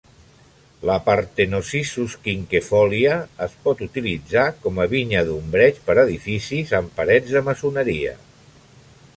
[0.89, 7.45] La "Parthenocissus quinquefolia" es pot utilitzar com a vinya d'ombreig per edificis amb parets de
[7.53, 8.17] maçoneria.